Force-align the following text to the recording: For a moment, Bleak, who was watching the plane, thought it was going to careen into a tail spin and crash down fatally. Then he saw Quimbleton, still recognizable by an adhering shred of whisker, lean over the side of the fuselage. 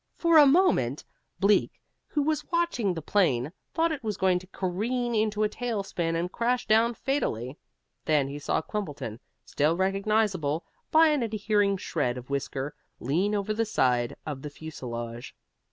For 0.15 0.39
a 0.39 0.47
moment, 0.47 1.05
Bleak, 1.39 1.79
who 2.07 2.23
was 2.23 2.49
watching 2.51 2.91
the 2.95 3.03
plane, 3.03 3.51
thought 3.71 3.91
it 3.91 4.03
was 4.03 4.17
going 4.17 4.39
to 4.39 4.47
careen 4.47 5.13
into 5.13 5.43
a 5.43 5.47
tail 5.47 5.83
spin 5.83 6.15
and 6.15 6.31
crash 6.31 6.65
down 6.65 6.95
fatally. 6.95 7.59
Then 8.05 8.27
he 8.27 8.39
saw 8.39 8.63
Quimbleton, 8.63 9.19
still 9.45 9.77
recognizable 9.77 10.65
by 10.89 11.09
an 11.09 11.21
adhering 11.21 11.77
shred 11.77 12.17
of 12.17 12.31
whisker, 12.31 12.73
lean 12.99 13.35
over 13.35 13.53
the 13.53 13.63
side 13.63 14.15
of 14.25 14.41
the 14.41 14.49
fuselage. 14.49 15.35